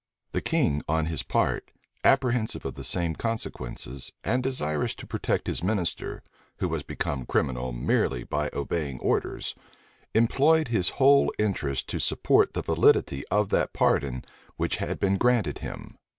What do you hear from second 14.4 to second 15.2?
which had been